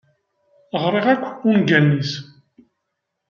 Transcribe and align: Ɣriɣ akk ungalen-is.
Ɣriɣ 0.83 1.05
akk 1.13 1.25
ungalen-is. 1.49 2.11